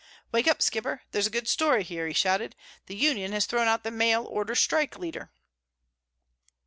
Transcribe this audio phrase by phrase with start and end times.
[0.31, 1.03] "Wake up, Skipper!
[1.11, 2.55] There's a good story here!" he shouted.
[2.87, 5.29] "The union has thrown out the mail order strike leader!"